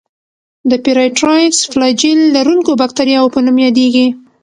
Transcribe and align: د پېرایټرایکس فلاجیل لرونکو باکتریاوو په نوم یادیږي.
د 0.69 0.71
پېرایټرایکس 0.83 1.59
فلاجیل 1.71 2.19
لرونکو 2.35 2.71
باکتریاوو 2.81 3.33
په 3.35 3.39
نوم 3.45 3.57
یادیږي. 3.65 4.07